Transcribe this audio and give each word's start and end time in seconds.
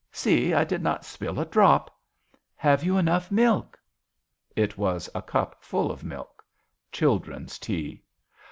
See, 0.11 0.51
I 0.51 0.63
did 0.63 0.81
not 0.81 1.05
spill 1.05 1.39
a 1.39 1.45
drop. 1.45 1.95
Have 2.55 2.83
you 2.83 2.97
enough 2.97 3.29
milk?" 3.29 3.77
It 4.65 4.75
was 4.75 5.07
a 5.13 5.21
cup 5.21 5.63
full 5.63 5.91
of 5.91 6.03
milk 6.03 6.43
children's 6.91 7.59
tea. 7.59 8.01